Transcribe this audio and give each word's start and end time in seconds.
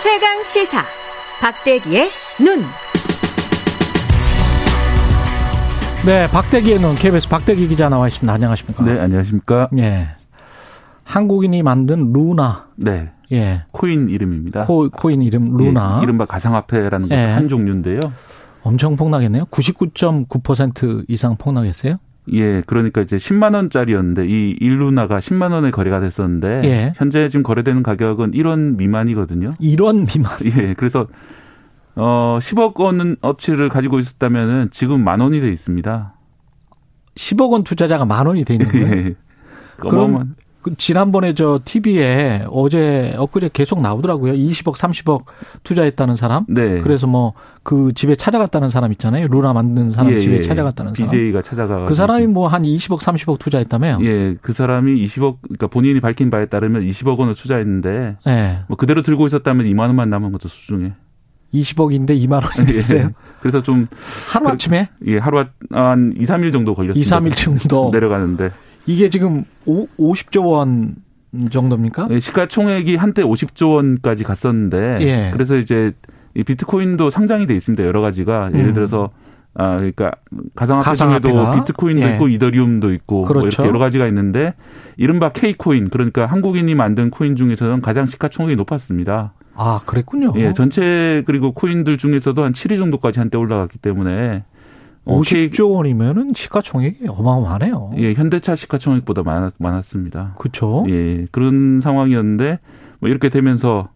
최강 0.00 0.44
시사 0.44 0.84
박대기의 1.40 2.08
눈. 2.40 2.62
네, 6.06 6.30
박대기의 6.30 6.78
눈 6.78 6.94
KBS 6.94 7.28
박대기 7.28 7.66
기자 7.66 7.88
나와 7.88 8.06
있습니다. 8.06 8.32
안녕하십니까? 8.32 8.84
네, 8.84 8.96
안녕하십니까? 9.00 9.68
예. 9.80 10.06
한국인이 11.02 11.64
만든 11.64 12.12
루나. 12.12 12.68
네. 12.76 13.10
예. 13.32 13.64
코인 13.72 14.08
이름입니다. 14.08 14.66
코, 14.66 14.88
코인 14.88 15.22
이름 15.22 15.56
루나. 15.56 15.98
예, 15.98 16.04
이른바 16.04 16.26
가상화폐라는 16.26 17.10
예. 17.10 17.16
한 17.16 17.48
종류인데요. 17.48 17.98
엄청 18.62 18.94
폭락했네요. 18.94 19.46
99.9% 19.46 21.06
이상 21.08 21.36
폭락했어요. 21.36 21.96
예, 22.32 22.62
그러니까 22.66 23.00
이제 23.00 23.16
10만 23.16 23.54
원짜리였는데 23.54 24.26
이 24.26 24.56
일루나가 24.60 25.18
10만 25.18 25.52
원에 25.52 25.70
거래가 25.70 26.00
됐었는데 26.00 26.62
예. 26.64 26.92
현재 26.96 27.28
지금 27.28 27.42
거래되는 27.42 27.82
가격은 27.82 28.32
1원 28.32 28.76
미만이거든요. 28.76 29.46
1원 29.60 30.06
미만. 30.06 30.32
예, 30.44 30.74
그래서 30.74 31.06
어 31.94 32.38
10억 32.40 32.76
원 32.80 33.16
어치를 33.20 33.68
가지고 33.68 33.98
있었다면은 33.98 34.68
지금 34.70 35.02
만 35.02 35.20
원이 35.20 35.40
돼 35.40 35.50
있습니다. 35.50 36.14
10억 37.14 37.50
원 37.50 37.64
투자자가 37.64 38.04
만 38.04 38.26
원이 38.26 38.44
돼 38.44 38.54
있는 38.54 38.68
거예요. 38.68 38.86
예. 38.96 39.14
그럼 39.78 40.18
그 40.18 40.47
지난번에 40.76 41.34
저 41.34 41.60
TV에 41.64 42.44
어제 42.50 43.14
엊그제 43.16 43.50
계속 43.52 43.80
나오더라고요. 43.80 44.32
20억, 44.34 44.74
30억 44.76 45.24
투자했다는 45.62 46.16
사람. 46.16 46.44
네. 46.48 46.80
그래서 46.80 47.06
뭐 47.06 47.32
그 47.68 47.92
집에 47.92 48.14
찾아갔다는 48.14 48.70
사람 48.70 48.92
있잖아요. 48.92 49.26
루나 49.28 49.52
만든 49.52 49.90
사람 49.90 50.10
예, 50.14 50.20
집에 50.20 50.36
예. 50.36 50.40
찾아갔다는 50.40 50.94
사람. 50.94 51.10
BJ가 51.10 51.42
찾아가 51.42 51.84
그 51.84 51.94
사람이 51.94 52.26
뭐 52.28 52.48
한 52.48 52.62
20억, 52.62 52.98
30억 53.00 53.38
투자했다며요. 53.38 53.98
예, 54.04 54.36
그 54.40 54.54
사람이 54.54 55.04
20억 55.04 55.36
그러니까 55.42 55.66
본인이 55.66 56.00
밝힌 56.00 56.30
바에 56.30 56.46
따르면 56.46 56.88
20억 56.88 57.18
원을 57.18 57.34
투자했는데 57.34 58.16
예. 58.26 58.60
뭐 58.68 58.78
그대로 58.78 59.02
들고 59.02 59.26
있었다면 59.26 59.66
2만 59.66 59.80
원만 59.80 60.08
남은 60.08 60.32
거죠 60.32 60.48
수중에. 60.48 60.92
20억인데 61.52 62.18
2만 62.26 62.42
원이 62.42 62.66
됐어요. 62.66 63.00
예. 63.00 63.10
그래서 63.40 63.62
좀 63.62 63.86
하루 64.32 64.48
아침에 64.48 64.88
예, 65.06 65.18
하루 65.18 65.44
한 65.70 66.14
2, 66.16 66.24
3일 66.24 66.54
정도 66.54 66.74
걸렸습니다. 66.74 67.18
2, 67.18 67.20
3일 67.20 67.36
정도. 67.36 67.90
내려가는데 67.92 68.50
이게 68.86 69.10
지금 69.10 69.44
오, 69.66 69.86
50조 69.98 70.46
원 70.46 70.96
정도입니까? 71.50 72.08
예, 72.10 72.20
시가총액이 72.20 72.96
한때 72.96 73.22
50조 73.22 73.74
원까지 73.74 74.24
갔었는데 74.24 74.98
예. 75.00 75.30
그래서 75.32 75.56
이제 75.58 75.92
이 76.34 76.42
비트코인도 76.42 77.10
상장이 77.10 77.46
돼 77.46 77.54
있습니다. 77.54 77.84
여러 77.84 78.00
가지가 78.00 78.50
예를 78.54 78.68
음. 78.68 78.74
들어서 78.74 79.10
아 79.54 79.76
그러니까 79.76 80.12
가상화폐? 80.54 80.94
중에도 80.94 81.52
비트코인도 81.60 82.02
예. 82.02 82.12
있고 82.14 82.28
이더리움도 82.28 82.92
있고 82.94 83.16
뭐 83.16 83.26
그렇죠. 83.26 83.46
이렇게 83.48 83.68
여러 83.68 83.78
가지가 83.78 84.06
있는데 84.06 84.54
이른바 84.96 85.32
K코인 85.32 85.90
그러니까 85.90 86.26
한국인이 86.26 86.74
만든 86.74 87.10
코인 87.10 87.36
중에서는 87.36 87.82
가장 87.82 88.06
시가총액이 88.06 88.56
높았습니다. 88.56 89.34
아, 89.60 89.80
그랬군요. 89.84 90.32
예, 90.36 90.52
전체 90.52 91.24
그리고 91.26 91.52
코인들 91.52 91.98
중에서도 91.98 92.44
한 92.44 92.52
7위 92.52 92.78
정도까지 92.78 93.18
한때 93.18 93.36
올라갔기 93.36 93.78
때문에 93.78 94.44
50조 95.08 95.72
원이면은 95.72 96.32
시가총액이 96.34 97.06
어마어마하네요. 97.08 97.92
예, 97.96 98.14
현대차 98.14 98.56
시가총액보다 98.56 99.22
많았, 99.22 99.54
많았습니다. 99.58 100.34
그렇죠. 100.38 100.84
예, 100.88 101.26
그런 101.30 101.80
상황이었는데 101.80 102.58
뭐 103.00 103.08
이렇게 103.08 103.28
되면서 103.28 103.88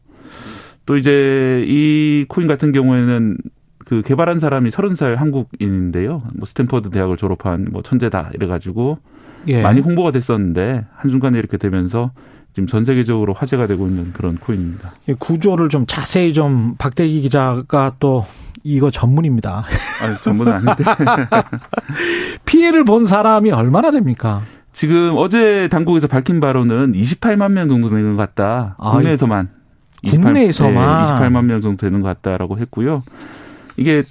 또 0.87 0.97
이제 0.97 1.65
이 1.67 2.25
코인 2.29 2.49
같은 2.49 2.73
경우에는 2.73 3.37
그 3.85 4.03
개발한 4.03 4.41
사람이 4.41 4.71
30살 4.71 5.17
한국인인데요. 5.17 6.23
뭐 6.35 6.47
스탠퍼드 6.47 6.91
대학을 6.91 7.17
졸업한 7.17 7.69
뭐 7.71 7.83
천재다 7.83 8.31
이래 8.35 8.47
가지고 8.47 8.99
예. 9.49 9.63
많이 9.63 9.81
홍보가 9.81 10.13
됐었는데 10.13 10.87
한순간에 10.95 11.39
이렇게 11.39 11.59
되면서 11.59 12.13
지금 12.55 12.67
전 12.67 12.85
세계적으로 12.85 13.33
화제가 13.33 13.67
되고 13.67 13.87
있는 13.87 14.13
그런 14.13 14.37
코인입니다. 14.37 14.93
이 15.09 15.15
구조를 15.15 15.69
좀 15.69 15.87
자세히 15.87 16.33
좀 16.33 16.75
박대기 16.77 17.23
기자가 17.23 17.97
또 17.99 18.25
이거 18.65 18.91
전문입니다. 18.91 19.65
아, 20.03 20.15
전부는 20.23 20.53
아닌데. 20.53 20.85
피해를 22.47 22.85
본 22.85 23.07
사람이 23.07 23.51
얼마나 23.51 23.91
됩니까? 23.91 24.43
지금 24.73 25.15
어제 25.17 25.69
당국에서 25.69 26.07
밝힌 26.07 26.41
바로는 26.41 26.93
28만 26.93 27.53
명 27.53 27.69
정도 27.69 27.91
되는 27.91 28.17
것 28.17 28.35
같다. 28.35 28.77
아, 28.79 28.91
국내에서만. 28.93 29.49
28, 30.03 30.21
국내에서만. 30.21 30.75
네, 30.75 31.29
28만 31.29 31.45
명 31.45 31.61
정도 31.61 31.87
되는 31.87 32.01
것 32.01 32.09
같다라고 32.09 32.59
했고요. 32.59 33.03
이게 33.77 34.03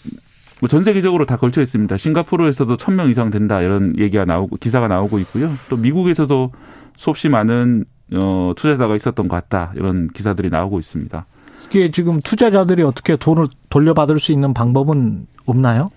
뭐 0.59 0.67
전 0.67 0.83
세계적으로 0.83 1.25
다 1.25 1.37
걸쳐 1.37 1.61
있습니다. 1.61 1.97
싱가포르에서도 1.97 2.77
1000명 2.77 3.09
이상 3.09 3.31
된다 3.31 3.61
이런 3.61 3.97
얘기가 3.97 4.25
나오고 4.25 4.57
기사가 4.57 4.87
나오고 4.87 5.17
있고요. 5.19 5.49
또 5.69 5.77
미국에서도 5.77 6.51
수없이 6.97 7.29
많은 7.29 7.85
어 8.13 8.53
투자자가 8.55 8.95
있었던 8.95 9.27
것 9.27 9.35
같다. 9.35 9.73
이런 9.75 10.07
기사들이 10.09 10.49
나오고 10.51 10.77
있습니다. 10.79 11.25
이게 11.71 11.89
지금 11.89 12.19
투자자들이 12.19 12.83
어떻게 12.83 13.15
돈을 13.15 13.47
돌려받을 13.69 14.19
수 14.19 14.31
있는 14.33 14.53
방법은 14.53 15.25
없나요? 15.45 15.89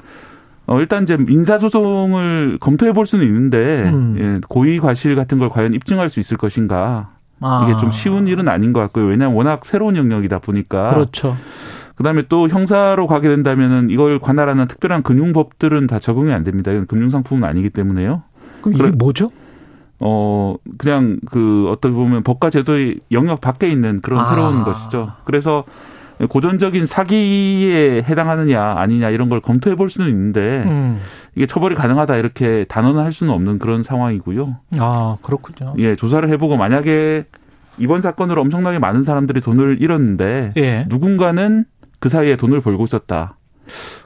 어, 0.67 0.81
일단 0.81 1.03
이제 1.03 1.17
민사소송을 1.17 2.59
검토해 2.61 2.93
볼 2.93 3.07
수는 3.07 3.27
있는데, 3.27 3.83
음. 3.93 4.17
예, 4.19 4.41
고의 4.49 4.79
과실 4.79 5.15
같은 5.17 5.39
걸 5.39 5.49
과연 5.51 5.75
입증할 5.75 6.09
수 6.11 6.21
있을 6.21 6.37
것인가. 6.37 7.11
아, 7.41 7.67
이게 7.69 7.79
좀 7.81 7.91
쉬운 7.91 8.29
일은 8.29 8.49
아닌 8.49 8.73
것 8.73 8.81
같고요. 8.81 9.07
왜냐하면 9.07 9.37
워낙 9.37 9.65
새로운 9.67 9.97
영역이다 9.97 10.39
보니까. 10.39 10.91
그렇죠. 10.95 11.37
그다음에 11.97 12.23
또 12.29 12.49
형사로 12.49 13.07
가게 13.07 13.29
된다면은 13.29 13.91
이걸 13.91 14.19
관할하는 14.19 14.67
특별한 14.69 15.03
금융법들은 15.03 15.87
다 15.89 15.99
적용이 15.99 16.33
안 16.33 16.45
됩니다. 16.45 16.71
이건 16.73 16.87
금융상품은 16.87 17.47
아니기 17.47 17.69
때문에요. 17.71 18.23
그럼 18.63 18.75
이게 18.75 18.83
그래- 18.85 18.95
뭐죠? 18.97 19.31
어, 20.07 20.57
그냥 20.77 21.19
그 21.31 21.67
어떻게 21.71 21.95
보면 21.95 22.23
법과 22.23 22.51
제도의 22.51 23.01
영역 23.11 23.41
밖에 23.41 23.69
있는 23.71 24.03
그런 24.03 24.21
아. 24.21 24.25
새로운 24.27 24.63
것이죠. 24.63 25.09
그래서 25.25 25.65
고전적인 26.29 26.85
사기에 26.85 28.03
해당하느냐 28.03 28.63
아니냐 28.77 29.09
이런 29.09 29.31
걸 29.31 29.41
검토해 29.41 29.77
볼 29.77 29.89
수는 29.89 30.11
있는데 30.11 30.63
음. 30.67 31.01
이게 31.35 31.47
처벌이 31.47 31.75
가능하다 31.75 32.17
이렇게 32.17 32.67
단언할 32.69 33.15
수는 33.15 33.33
없는 33.33 33.59
그런 33.59 33.83
상황이고요. 33.83 34.57
아, 34.79 35.17
그렇군요. 35.23 35.75
예, 35.79 35.97
조사를 35.97 36.29
해보고 36.29 36.59
만약에 36.59 37.25
이번 37.79 38.03
사건으로 38.03 38.43
엄청나게 38.43 38.79
많은 38.79 39.05
사람들이 39.05 39.41
돈을 39.41 39.79
잃었는데 39.81 40.53
예. 40.59 40.87
누군가는 40.89 41.65
그 41.99 42.11
사이에 42.11 42.37
돈을 42.37 42.61
벌고 42.61 42.85
있었다. 42.85 43.39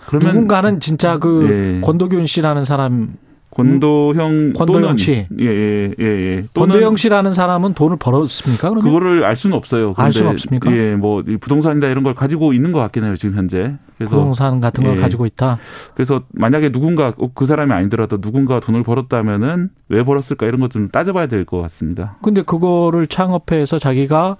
그러면 0.07 0.29
누군가는 0.33 0.79
진짜 0.79 1.19
그 1.19 1.49
예. 1.51 1.81
권도균 1.85 2.25
씨라는 2.27 2.65
사람, 2.65 3.15
권도형 3.63 4.53
권도영 4.55 4.83
또는 4.83 4.97
씨. 4.97 5.27
예 5.39 5.45
예 5.47 5.89
예 5.89 5.93
예, 5.99 6.05
예. 6.05 6.45
또는 6.55 6.73
권도영 6.73 6.97
씨라는 6.97 7.33
사람은 7.33 7.75
돈을 7.75 7.97
벌었습니까? 7.97 8.71
그러면 8.71 8.85
그거를 8.85 9.25
알 9.25 9.37
수는 9.37 9.57
없어요. 9.57 9.95
알 9.97 10.13
수는 10.13 10.31
없습니까? 10.31 10.71
예, 10.73 10.95
뭐이 10.95 11.37
부동산이다 11.39 11.89
이런 11.89 12.05
걸 12.05 12.15
가지고 12.15 12.53
있는 12.53 12.73
것 12.73 12.79
같긴 12.81 13.05
해요 13.05 13.17
지금 13.17 13.37
현재. 13.37 13.75
그래서 13.97 14.15
부동산 14.15 14.61
같은 14.61 14.85
걸 14.85 14.97
예. 14.97 15.01
가지고 15.01 15.27
있다. 15.27 15.59
그래서 15.95 16.23
만약에 16.33 16.71
누군가 16.71 17.13
꼭그 17.13 17.47
사람이 17.47 17.73
아니더라도 17.73 18.21
누군가 18.21 18.61
돈을 18.61 18.83
벌었다면은 18.85 19.71
왜 19.89 20.05
벌었을까 20.05 20.47
이런 20.47 20.61
것 20.61 20.69
좀 20.69 20.89
따져봐야 20.91 21.27
될 21.27 21.45
것 21.45 21.61
같습니다. 21.63 22.17
근데 22.23 22.43
그거를 22.43 23.07
창업해서 23.07 23.79
자기가 23.79 24.37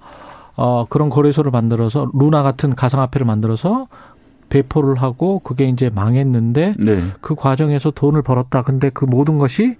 어 0.55 0.85
그런 0.89 1.09
거래소를 1.09 1.51
만들어서 1.51 2.09
루나 2.13 2.43
같은 2.43 2.75
가상화폐를 2.75 3.25
만들어서 3.25 3.87
배포를 4.49 4.95
하고 5.01 5.39
그게 5.39 5.67
이제 5.67 5.89
망했는데 5.93 6.75
네. 6.79 6.99
그 7.21 7.35
과정에서 7.35 7.91
돈을 7.91 8.21
벌었다. 8.21 8.61
근데 8.63 8.89
그 8.89 9.05
모든 9.05 9.37
것이 9.37 9.75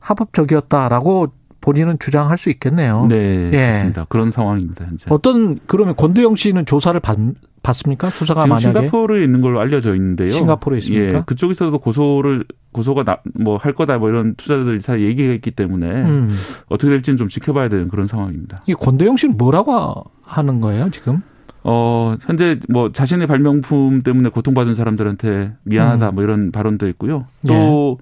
합법적이었다라고 0.00 1.28
본인은 1.60 1.98
주장할 1.98 2.38
수 2.38 2.48
있겠네요. 2.50 3.06
네. 3.08 3.50
예. 3.52 3.66
맞습니다. 3.72 4.06
그런 4.08 4.30
상황입니다 4.30 4.86
현재. 4.86 5.04
어떤 5.10 5.58
그러면 5.66 5.94
권도영 5.94 6.34
씨는 6.36 6.64
조사를 6.64 6.98
받, 7.00 7.18
받습니까? 7.62 8.08
수사가 8.08 8.44
지금 8.44 8.56
만약에 8.56 8.78
싱가포르에 8.86 9.22
있는 9.22 9.42
걸로 9.42 9.60
알려져 9.60 9.94
있는데요. 9.94 10.30
싱가포르에 10.30 10.78
있습니까? 10.78 11.18
예, 11.18 11.22
그쪽에서도 11.26 11.78
고소를 11.78 12.46
고소가 12.72 13.04
뭐 13.34 13.58
할 13.58 13.74
거다 13.74 13.98
뭐 13.98 14.08
이런 14.08 14.34
투자자들이 14.36 14.80
다 14.80 14.98
얘기가 15.00 15.34
있기 15.34 15.50
때문에 15.50 15.86
음. 15.86 16.34
어떻게 16.70 16.88
될지는 16.88 17.18
좀 17.18 17.28
지켜봐야 17.28 17.68
되는 17.68 17.88
그런 17.88 18.06
상황입니다. 18.06 18.56
이 18.66 18.72
권도영 18.72 19.16
씨는 19.18 19.36
뭐라고 19.36 20.04
하는 20.24 20.62
거예요 20.62 20.88
지금? 20.90 21.20
어, 21.62 22.16
현재 22.22 22.58
뭐 22.68 22.90
자신의 22.92 23.26
발명품 23.26 24.02
때문에 24.02 24.30
고통받은 24.30 24.74
사람들한테 24.74 25.52
미안하다 25.64 26.08
음. 26.10 26.14
뭐 26.14 26.24
이런 26.24 26.52
발언도 26.52 26.88
있고요. 26.88 27.26
또 27.46 27.98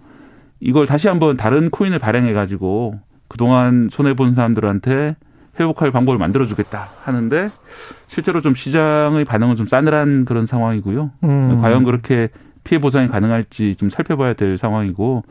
이걸 0.61 0.87
다시 0.87 1.09
한번 1.09 1.37
다른 1.37 1.71
코인을 1.71 1.99
발행해 1.99 2.33
가지고 2.33 3.01
그동안 3.29 3.89
손해 3.91 4.15
본 4.15 4.35
사람들한테 4.35 5.17
회복할 5.59 5.91
방법을 5.91 6.19
만들어 6.19 6.47
주겠다 6.47 6.89
하는데 7.03 7.49
실제로 8.07 8.41
좀 8.41 8.55
시장의 8.55 9.25
반응은 9.25 9.57
좀 9.57 9.67
싸늘한 9.67 10.25
그런 10.25 10.47
상황이고요. 10.47 11.11
음. 11.25 11.61
과연 11.61 11.85
그렇게 11.85 12.29
피해 12.65 12.81
보상이 12.81 13.09
가능할지 13.09 13.75
좀 13.77 13.91
살펴봐야 13.91 14.35
될 14.35 14.57
상황이고 14.57 15.25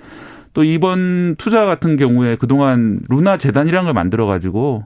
또 0.53 0.63
이번 0.63 1.35
투자 1.37 1.65
같은 1.65 1.97
경우에 1.97 2.35
그동안 2.35 2.99
루나 3.09 3.37
재단이라는 3.37 3.85
걸 3.85 3.93
만들어 3.93 4.25
가지고 4.25 4.85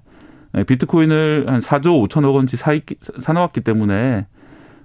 비트코인을 0.67 1.45
한 1.47 1.61
4조 1.61 2.07
5천억 2.07 2.33
원치 2.35 2.57
사, 2.57 2.73
사놓았기 3.19 3.61
때문에 3.61 4.25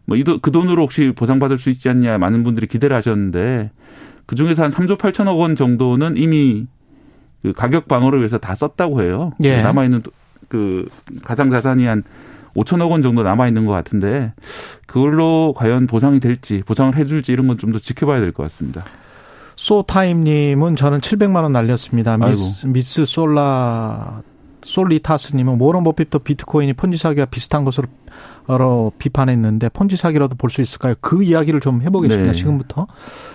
뭐그 0.06 0.50
돈으로 0.52 0.82
혹시 0.82 1.12
보상받을 1.16 1.58
수 1.58 1.70
있지 1.70 1.88
않냐 1.88 2.18
많은 2.18 2.44
분들이 2.44 2.66
기대를 2.66 2.94
하셨는데 2.96 3.70
그 4.26 4.34
중에서 4.36 4.62
한 4.62 4.70
3조 4.70 4.98
8천억 4.98 5.38
원 5.38 5.56
정도는 5.56 6.16
이미 6.16 6.66
그 7.42 7.52
가격 7.52 7.88
방어를 7.88 8.20
위해서 8.20 8.38
다 8.38 8.54
썼다고 8.54 9.02
해요. 9.02 9.32
예. 9.42 9.62
남아 9.62 9.84
있는 9.84 10.02
그 10.48 10.86
가상 11.24 11.50
자산이 11.50 11.84
한 11.86 12.02
5천억 12.54 12.90
원 12.90 13.02
정도 13.02 13.22
남아 13.22 13.48
있는 13.48 13.66
것 13.66 13.72
같은데 13.72 14.32
그걸로 14.86 15.52
과연 15.56 15.86
보상이 15.86 16.20
될지 16.20 16.62
보상을 16.64 16.96
해줄지 16.96 17.32
이런 17.32 17.46
건 17.48 17.58
좀 17.58 17.72
더 17.72 17.78
지켜봐야 17.78 18.20
될 18.20 18.32
것 18.32 18.44
같습니다. 18.44 18.84
소타임님은 19.56 20.76
저는 20.76 21.00
700만 21.00 21.42
원 21.42 21.52
날렸습니다. 21.52 22.16
미스, 22.18 22.66
미스 22.66 23.04
솔라 23.04 24.22
솔리타스님은 24.66 25.58
워런 25.58 25.84
버핏도 25.84 26.18
비트코인이 26.20 26.72
폰지 26.74 26.98
사기와 26.98 27.26
비슷한 27.26 27.64
것으로 27.64 27.86
비판했는데 28.98 29.68
폰지 29.68 29.96
사기라도 29.96 30.34
볼 30.36 30.50
수 30.50 30.60
있을까요? 30.60 30.94
그 31.00 31.22
이야기를 31.22 31.60
좀 31.60 31.82
해보겠습니다. 31.82 32.32
네. 32.32 32.38
지금부터 32.38 32.86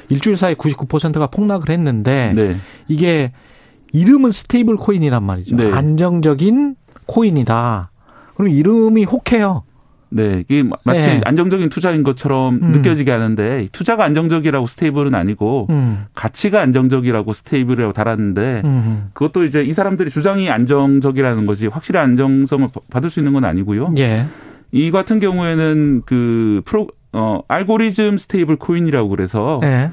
일주일 0.10 0.36
사이 0.38 0.56
99%가 0.56 1.28
폭락을 1.28 1.70
했는데 1.70 2.34
네. 2.36 2.58
이게 2.88 3.32
이름은 3.94 4.32
stable 4.32 4.76
코인이란 4.78 5.24
말이죠. 5.24 5.56
네. 5.56 5.72
안정적인 5.72 6.76
코인이다. 7.06 7.92
그럼 8.36 8.52
이름이 8.52 9.06
혹해요. 9.06 9.64
네, 10.14 10.44
이게 10.48 10.64
마치 10.84 11.06
네. 11.06 11.22
안정적인 11.24 11.70
투자인 11.70 12.04
것처럼 12.04 12.60
음. 12.62 12.72
느껴지게 12.74 13.10
하는데 13.12 13.68
투자가 13.72 14.04
안정적이라고 14.04 14.68
stable은 14.68 15.16
아니고 15.16 15.68
음. 15.70 16.06
가치가 16.14 16.62
안정적이라고 16.62 17.32
stable이라고 17.32 17.94
달았는데 17.94 18.62
음. 18.66 19.10
그것도 19.14 19.46
이제 19.46 19.64
이 19.64 19.74
사람들이 19.74 20.10
주장이 20.10 20.50
안정적이라는 20.50 21.46
거지 21.46 21.68
확실히 21.68 22.00
안정성을 22.00 22.68
받을 22.90 23.10
수 23.10 23.20
있는 23.20 23.32
건 23.32 23.46
아니고요. 23.46 23.94
예. 23.98 24.26
이 24.74 24.92
같은 24.92 25.20
경우에는 25.20 26.04
그 26.06 26.62
프로 26.66 26.88
어 27.14 27.42
알고리즘 27.48 28.18
stable 28.18 28.58
코인이라고 28.58 29.10
그래서 29.10 29.60
예. 29.64 29.92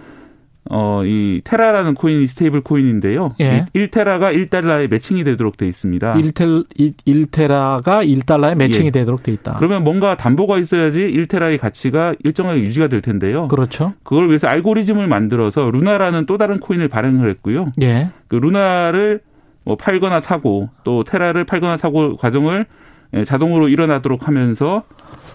어, 0.70 1.02
이 1.04 1.40
테라라는 1.44 1.94
코인이 1.94 2.26
stable 2.26 2.60
코인인데요. 2.60 3.34
예. 3.40 3.66
1테라가 3.74 4.34
1달러에 4.34 4.88
매칭이 4.88 5.24
되도록 5.24 5.56
돼 5.56 5.66
있습니다. 5.66 6.14
1테, 6.14 6.94
1 7.04 7.26
테라가 7.30 8.04
1달러에 8.04 8.54
매칭이 8.54 8.86
예. 8.86 8.90
되도록 8.90 9.22
돼 9.22 9.32
있다. 9.32 9.56
그러면 9.56 9.82
뭔가 9.82 10.16
담보가 10.16 10.58
있어야지 10.58 10.98
1테라의 10.98 11.58
가치가 11.58 12.14
일정하게 12.22 12.60
유지가 12.60 12.88
될 12.88 13.00
텐데요. 13.00 13.48
그렇죠. 13.48 13.94
그걸 14.02 14.28
위해서 14.28 14.46
알고리즘을 14.46 15.06
만들어서 15.06 15.70
루나라는 15.70 16.26
또 16.26 16.36
다른 16.36 16.60
코인을 16.60 16.88
발행을 16.88 17.30
했고요. 17.30 17.72
예. 17.80 18.10
그 18.28 18.36
루나를 18.36 19.20
뭐 19.64 19.76
팔거나 19.76 20.20
사고 20.20 20.68
또 20.84 21.02
테라를 21.04 21.44
팔거나 21.44 21.78
사고 21.78 22.16
과정을 22.16 22.66
예, 23.14 23.24
자동으로 23.24 23.68
일어나도록 23.68 24.28
하면서 24.28 24.82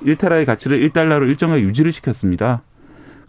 1테라의 0.04 0.46
가치를 0.46 0.88
1달러로 0.90 1.28
일정하게 1.28 1.64
유지를 1.64 1.92
시켰습니다. 1.92 2.62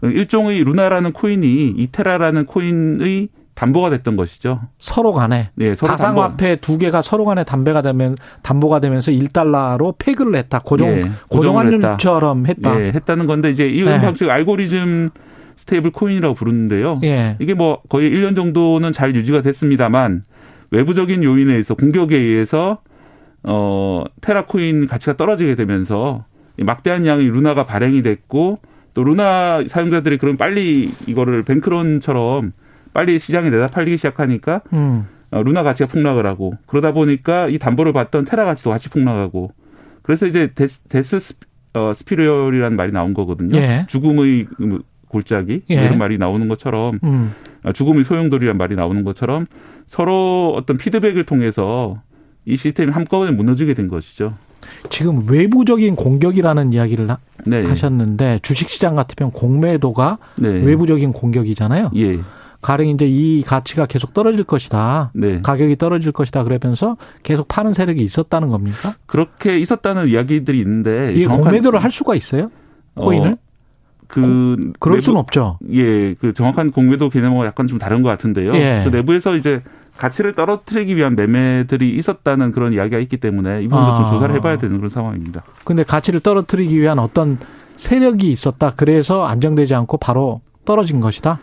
일종의 0.03 0.63
루나라는 0.63 1.13
코인이 1.13 1.75
이 1.77 1.83
테라라는 1.83 2.45
코인의 2.45 3.29
담보가 3.55 3.89
됐던 3.89 4.17
것이죠. 4.17 4.59
서로 4.77 5.13
간에 5.13 5.49
네, 5.55 5.75
서로 5.75 5.91
가상화폐 5.91 6.57
두 6.57 6.77
개가 6.77 7.01
서로 7.01 7.23
간에 7.23 7.43
담배가 7.45 7.81
되면 7.81 8.15
담보가 8.41 8.81
되면서 8.81 9.11
1달러로 9.11 9.95
peg를 9.97 10.35
했다. 10.35 10.59
고정 10.59 10.89
네, 10.89 11.09
고정 11.29 11.57
환율처럼 11.57 12.47
했다. 12.47 12.77
네, 12.77 12.91
했다는 12.93 13.27
건데 13.27 13.51
이제 13.51 13.67
이 13.67 13.81
네. 13.81 13.99
방식 14.01 14.29
알고리즘 14.29 15.09
stable 15.55 15.91
코인이라고 15.91 16.35
부르는데요. 16.35 16.99
예. 17.03 17.37
이게 17.39 17.53
뭐 17.53 17.81
거의 17.87 18.11
1년 18.11 18.35
정도는 18.35 18.91
잘 18.91 19.15
유지가 19.15 19.41
됐습니다만 19.41 20.23
외부적인 20.71 21.23
요인에 21.23 21.53
의해서 21.53 21.75
공격에 21.75 22.17
의해서 22.17 22.79
어 23.43 24.03
테라코인 24.19 24.87
가치가 24.87 25.15
떨어지게 25.15 25.55
되면서 25.55 26.25
막대한 26.57 27.05
양의 27.05 27.27
루나가 27.27 27.63
발행이 27.63 28.01
됐고 28.01 28.59
또 28.95 29.03
루나 29.03 29.65
사용자들이 29.67 30.17
그럼 30.17 30.37
빨리 30.37 30.89
이거를 31.05 31.43
뱅크런처럼 31.43 32.53
빨리 32.93 33.19
시장에 33.19 33.49
내다 33.49 33.67
팔리기 33.67 33.97
시작하니까 33.97 34.61
음. 34.73 35.05
어, 35.31 35.43
루나 35.43 35.63
가치가 35.63 35.87
폭락을 35.87 36.25
하고 36.25 36.55
그러다 36.65 36.93
보니까 36.93 37.49
이 37.49 37.59
담보를 37.59 37.91
받던 37.91 38.23
테라 38.23 38.45
가치도 38.45 38.69
같이 38.69 38.89
폭락하고 38.89 39.51
그래서 40.01 40.25
이제 40.25 40.51
death, 40.55 40.79
death 40.83 41.19
spi, 41.19 41.45
어, 41.73 41.93
spiral이라는 41.93 42.77
말이 42.77 42.93
나온 42.93 43.13
거거든요. 43.13 43.57
예. 43.57 43.85
죽음의 43.89 44.47
골짜기 45.09 45.63
예. 45.69 45.73
이런 45.73 45.97
말이 45.97 46.17
나오는 46.17 46.47
것처럼 46.47 46.99
음. 47.03 47.33
어, 47.65 47.73
죽음의 47.73 48.05
소용돌이란 48.05 48.57
말이 48.57 48.75
나오는 48.75 49.03
것처럼 49.03 49.45
서로 49.87 50.53
어떤 50.55 50.77
피드백을 50.77 51.25
통해서 51.25 52.01
이 52.45 52.55
시스템이 52.55 52.93
한꺼번에 52.93 53.31
무너지게 53.31 53.73
된 53.73 53.89
것이죠. 53.89 54.37
지금 54.89 55.23
외부적인 55.29 55.95
공격이라는 55.95 56.73
이야기를 56.73 57.07
네. 57.45 57.63
하셨는데 57.63 58.39
주식시장 58.41 58.95
같으면 58.95 59.31
공매도가 59.31 60.17
네. 60.35 60.49
외부적인 60.49 61.13
공격이잖아요. 61.13 61.91
예. 61.95 62.19
가령 62.61 62.87
이제 62.87 63.05
이 63.05 63.43
가치가 63.43 63.85
계속 63.85 64.13
떨어질 64.13 64.43
것이다. 64.43 65.11
네. 65.13 65.39
가격이 65.41 65.75
떨어질 65.75 66.11
것이다. 66.11 66.43
그러면서 66.43 66.97
계속 67.21 67.47
파는 67.47 67.73
세력이 67.73 68.01
있었다는 68.03 68.49
겁니까? 68.49 68.95
그렇게 69.05 69.59
있었다는 69.59 70.07
이야기들이 70.07 70.59
있는데 70.61 71.13
이 71.13 71.25
공매도를 71.27 71.83
할 71.83 71.91
수가 71.91 72.15
있어요? 72.15 72.49
코인을? 72.95 73.33
어. 73.33 73.37
그 74.07 74.71
그럴 74.79 75.01
수는 75.01 75.19
없죠. 75.19 75.59
예, 75.71 76.13
그 76.15 76.33
정확한 76.33 76.71
공매도 76.71 77.09
개념은 77.09 77.45
약간 77.45 77.67
좀 77.67 77.77
다른 77.77 78.01
것 78.01 78.09
같은데요. 78.09 78.55
예. 78.55 78.81
그 78.83 78.95
내부에서 78.95 79.35
이제 79.35 79.61
가치를 79.97 80.33
떨어뜨리기 80.33 80.95
위한 80.95 81.15
매매들이 81.15 81.95
있었다는 81.95 82.51
그런 82.51 82.73
이야기가 82.73 82.99
있기 82.99 83.17
때문에 83.17 83.63
이 83.63 83.67
부분도 83.67 83.91
아. 83.91 83.95
좀 83.97 84.11
조사를 84.11 84.35
해봐야 84.35 84.57
되는 84.57 84.77
그런 84.77 84.89
상황입니다. 84.89 85.43
근데 85.63 85.83
가치를 85.83 86.19
떨어뜨리기 86.19 86.79
위한 86.79 86.99
어떤 86.99 87.37
세력이 87.77 88.29
있었다. 88.31 88.73
그래서 88.75 89.25
안정되지 89.25 89.73
않고 89.75 89.97
바로 89.97 90.41
떨어진 90.65 90.99
것이다. 90.99 91.39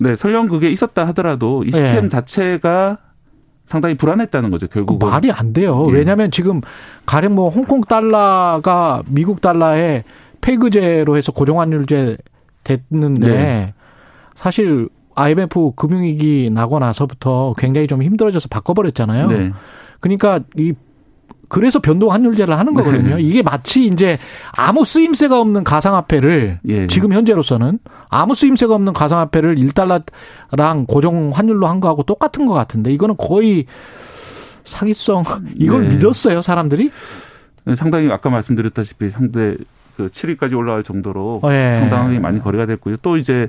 네, 0.00 0.16
설령 0.16 0.48
그게 0.48 0.70
있었다 0.70 1.06
하더라도 1.08 1.62
이 1.64 1.66
시스템 1.66 2.04
네. 2.04 2.08
자체가 2.08 2.98
상당히 3.66 3.96
불안했다는 3.96 4.50
거죠, 4.50 4.66
결국 4.66 4.98
그 4.98 5.06
말이 5.06 5.30
안 5.30 5.52
돼요. 5.52 5.86
예. 5.90 5.94
왜냐하면 5.94 6.30
지금 6.30 6.60
가령 7.06 7.34
뭐 7.34 7.48
홍콩 7.48 7.80
달러가 7.80 9.02
미국 9.08 9.40
달러에 9.40 10.04
폐그제로 10.40 11.16
해서 11.16 11.32
고정환율제 11.32 12.18
됐는데 12.64 13.28
네. 13.28 13.74
사실 14.34 14.88
IMF 15.14 15.72
금융위기 15.76 16.50
나고 16.52 16.78
나서부터 16.78 17.54
굉장히 17.58 17.86
좀 17.86 18.02
힘들어져서 18.02 18.48
바꿔버렸잖아요. 18.48 19.28
네. 19.28 19.52
그러니까 20.00 20.40
이 20.56 20.74
그래서 21.48 21.78
변동 21.78 22.12
환율제를 22.12 22.58
하는 22.58 22.74
거거든요. 22.74 23.16
네. 23.16 23.22
이게 23.22 23.42
마치 23.42 23.86
이제 23.86 24.18
아무 24.52 24.84
쓰임새가 24.84 25.40
없는 25.40 25.62
가상화폐를 25.62 26.58
예. 26.66 26.86
지금 26.88 27.12
현재로서는 27.12 27.78
아무 28.08 28.34
쓰임새가 28.34 28.74
없는 28.74 28.92
가상화폐를 28.92 29.56
1달러랑 29.56 30.86
고정 30.88 31.30
환율로 31.32 31.66
한 31.66 31.80
거하고 31.80 32.02
똑같은 32.02 32.46
것 32.46 32.54
같은데 32.54 32.92
이거는 32.92 33.16
거의 33.16 33.66
사기성 34.64 35.24
이걸 35.56 35.88
네. 35.88 35.94
믿었어요 35.94 36.42
사람들이? 36.42 36.90
네, 37.66 37.76
상당히 37.76 38.10
아까 38.10 38.30
말씀드렸다시피 38.30 39.10
상대 39.10 39.56
그 39.96 40.08
7위까지 40.08 40.56
올라갈 40.56 40.82
정도로 40.82 41.40
예. 41.44 41.76
상당히 41.78 42.18
많이 42.18 42.40
거래가 42.42 42.66
됐고요. 42.66 42.96
또 43.00 43.16
이제 43.16 43.48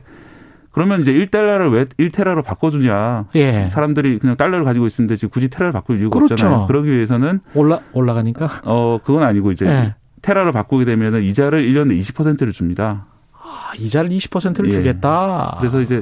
그러면 0.76 1.00
이제 1.00 1.14
1달러를 1.14 1.72
왜 1.72 1.86
1테라로 1.86 2.44
바꿔주냐. 2.44 3.28
예. 3.36 3.70
사람들이 3.72 4.20
그냥 4.20 4.36
달러를 4.36 4.66
가지고 4.66 4.88
있는데 4.88 5.16
지금 5.16 5.30
굳이 5.30 5.48
테라를 5.48 5.72
바꿀 5.72 6.02
이유가 6.02 6.20
그렇죠. 6.20 6.34
없잖아요. 6.34 6.68
그러기 6.68 6.92
위해서는. 6.92 7.40
올라, 7.54 7.80
올라가니까? 7.94 8.50
어, 8.66 9.00
그건 9.02 9.24
아니고 9.24 9.54
이제 9.54 9.66
예. 9.66 9.96
테라로 10.22 10.52
바꾸게 10.52 10.84
되면은 10.84 11.24
이자를 11.24 11.66
1년에 11.66 11.98
20%를 12.02 12.52
줍니다. 12.52 13.06
아, 13.32 13.72
이자를 13.80 14.10
20%를 14.10 14.68
예. 14.68 14.72
주겠다. 14.72 15.56
그래서 15.60 15.82
이제 15.82 16.02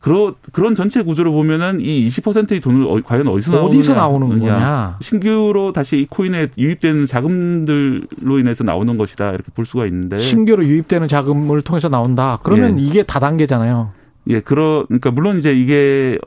그런 0.00 0.34
그런 0.50 0.74
전체 0.74 1.02
구조를 1.02 1.30
보면은 1.30 1.80
이 1.80 2.08
20%의 2.08 2.60
돈을 2.60 2.86
어, 2.88 3.00
과연 3.04 3.28
어디서 3.28 3.52
나오느냐, 3.52 3.68
어디서 3.68 3.94
나오는 3.94 4.40
거냐 4.40 4.96
신규로 5.02 5.72
다시 5.72 5.98
이 5.98 6.06
코인에 6.08 6.48
유입되는 6.58 7.06
자금들로 7.06 8.38
인해서 8.40 8.64
나오는 8.64 8.96
것이다 8.96 9.28
이렇게 9.28 9.52
볼 9.54 9.66
수가 9.66 9.86
있는데 9.86 10.18
신규로 10.18 10.64
유입되는 10.64 11.06
자금을 11.06 11.60
통해서 11.60 11.88
나온다. 11.88 12.40
그러면 12.42 12.80
예. 12.80 12.82
이게 12.82 13.02
다단계잖아요. 13.02 13.99
예, 14.28 14.40
그러 14.40 14.84
그러니까 14.86 15.10
물론 15.10 15.38
이제 15.38 15.52
이게 15.52 16.18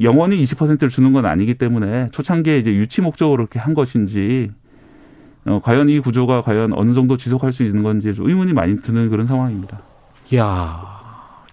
영원히 0.00 0.42
20%를 0.44 0.88
주는 0.88 1.12
건 1.12 1.26
아니기 1.26 1.54
때문에 1.54 2.08
초창기에 2.12 2.58
이제 2.58 2.72
유치 2.74 3.00
목적으로 3.00 3.42
이렇게 3.42 3.58
한 3.58 3.74
것인지 3.74 4.50
어, 5.44 5.60
과연 5.62 5.88
이 5.90 6.00
구조가 6.00 6.42
과연 6.42 6.72
어느 6.74 6.94
정도 6.94 7.16
지속할 7.16 7.52
수 7.52 7.62
있는 7.62 7.82
건지 7.82 8.12
의문이 8.16 8.52
많이 8.52 8.76
드는 8.76 9.10
그런 9.10 9.26
상황입니다. 9.26 9.80
야 10.34 11.02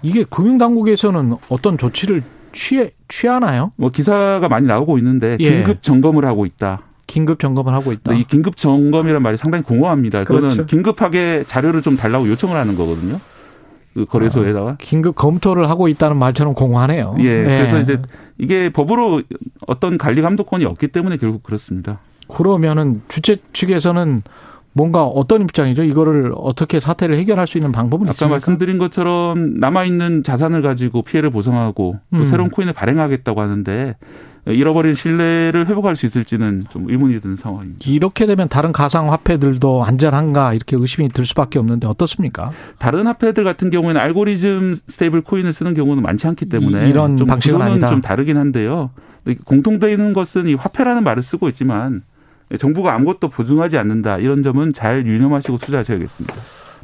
이게 0.01 0.24
금융당국에서는 0.24 1.36
어떤 1.50 1.77
조치를 1.77 2.24
취해 2.51 2.91
취하나요? 3.08 3.72
뭐 3.75 3.89
기사가 3.89 4.48
많이 4.48 4.68
나오고 4.68 4.98
있는데 5.00 5.38
예. 5.39 5.50
긴급 5.50 5.84
점검을 5.84 6.25
하고 6.25 6.46
있다. 6.46 6.82
긴급 7.08 7.39
점검을 7.39 7.74
하고 7.74 7.91
있다. 7.91 8.13
이 8.13 8.24
긴급 8.24 8.56
점검이라는 8.56 9.22
말이 9.22 9.36
상당히 9.38 9.63
공허합니다. 9.63 10.24
그거는 10.24 10.50
그렇죠. 10.50 10.65
긴급하게 10.68 11.44
자료를 11.48 11.82
좀 11.82 11.98
달라고 11.98 12.29
요청을 12.29 12.56
하는 12.56 12.75
거거든요. 12.75 13.20
그 13.93 14.05
거래소에다가 14.05 14.72
아, 14.72 14.75
긴급 14.79 15.15
검토를 15.15 15.69
하고 15.69 15.88
있다는 15.88 16.17
말처럼 16.17 16.53
공허하네요. 16.53 17.15
예. 17.19 17.43
네. 17.43 17.58
그래서 17.60 17.79
이제 17.79 18.01
이게 18.38 18.69
법으로 18.69 19.24
어떤 19.67 19.98
관리 19.98 20.22
감독권이 20.22 20.65
없기 20.65 20.89
때문에 20.89 21.17
결국 21.17 21.43
그렇습니다. 21.43 22.00
그러면은 22.27 23.01
주최 23.08 23.38
측에서는 23.53 24.22
뭔가 24.74 25.03
어떤 25.03 25.41
입장이죠? 25.41 25.84
이거를 25.84 26.31
어떻게 26.36 26.79
사태를 26.79 27.17
해결할 27.17 27.48
수 27.48 27.58
있는 27.58 27.72
방법은 27.72 28.05
아까 28.05 28.12
있습니까? 28.12 28.34
말씀드린 28.36 28.77
것처럼 28.77 29.55
남아 29.60 29.86
있는 29.86 30.24
자산을 30.24 30.62
가지고 30.62 31.01
피해를 31.01 31.31
보상하고 31.31 32.00
또 32.13 32.19
음. 32.19 32.25
새로운 32.25 32.50
코인을 32.50 32.74
발행하겠다고 32.74 33.41
하는데 33.41 33.96
잃어버린 34.53 34.96
신뢰를 34.96 35.68
회복할 35.68 35.96
수 35.96 36.06
있을지는 36.06 36.63
좀 36.72 36.89
의문이 36.89 37.20
드는 37.22 37.36
상황입니다. 37.36 37.79
이렇게 37.86 38.25
되면 38.25 38.48
다른 38.48 38.72
가상 38.72 39.12
화폐들도 39.12 39.84
안전한가 39.84 40.53
이렇게 40.53 40.75
의심이 40.79 41.10
들 41.10 41.25
수밖에 41.25 41.60
없는데 41.60 41.88
어떻습니까? 41.88 42.51
다른 42.77 43.08
화폐들 43.08 43.44
같은 43.44 43.70
경우에는 43.70 44.00
알고리즘 44.00 44.77
stable 44.88 45.22
코인을 45.22 45.53
쓰는 45.53 45.74
경우는 45.74 46.03
많지 46.03 46.27
않기 46.27 46.46
때문에 46.48 46.89
이런 46.89 47.18
좀 47.18 47.27
방식은 47.27 47.62
아니다. 47.62 47.89
좀 47.89 48.01
다르긴 48.01 48.38
한데요. 48.38 48.91
공통되는 49.46 50.13
것은 50.13 50.48
이 50.48 50.53
화폐라는 50.56 51.03
말을 51.03 51.22
쓰고 51.22 51.50
있지만 51.50 52.01
정부가 52.58 52.94
아무것도 52.96 53.29
보증하지 53.29 53.77
않는다 53.77 54.18
이런 54.18 54.41
점은 54.41 54.74
잘 54.74 55.06
유념하시고 55.06 55.58
투자하셔야겠습니다. 55.60 56.36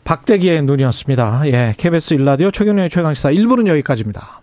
박대기의 0.03 0.61
눈이었습니다. 0.63 1.41
예, 1.47 1.73
KBS 1.77 2.13
일라디오 2.13 2.51
최경련의 2.51 2.91
최강시사 2.91 3.31
1부는 3.31 3.65
여기까지입니다. 3.67 4.41